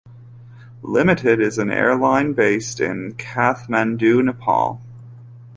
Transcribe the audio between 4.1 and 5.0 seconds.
Nepal.